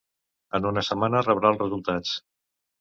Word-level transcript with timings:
En 0.59 0.65
una 0.69 0.83
setmana 0.87 1.23
rebrà 1.27 1.53
el 1.53 1.61
resultats. 1.63 2.19